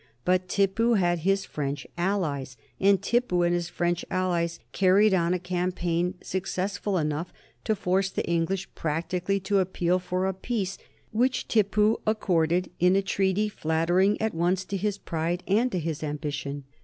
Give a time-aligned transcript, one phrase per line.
[0.25, 5.37] But Tippu had his French allies, and Tippu and his French allies carried on a
[5.37, 7.31] campaign successful enough
[7.65, 10.79] to force the English practically to appeal for a peace,
[11.11, 16.01] which Tippu accorded in a treaty flattering at once to his pride and to his
[16.01, 16.63] ambition.